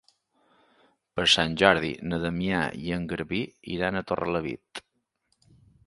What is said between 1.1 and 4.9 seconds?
Per Sant Jordi na Damià i en Garbí iran a Torrelavit.